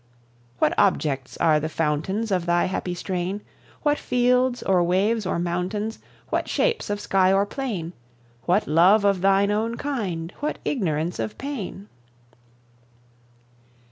[0.57, 3.41] What objects are the fountains Of thy happy strain?
[3.83, 5.99] What fields, or waves, or mountains?
[6.29, 7.93] What shapes of sky or plain?
[8.47, 10.33] What love of thine own kind?
[10.39, 11.87] what ignorance of pain?